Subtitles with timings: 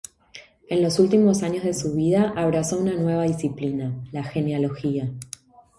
[0.67, 5.11] En los últimos años de su vida abrazó una nueva disciplina: la genealogía.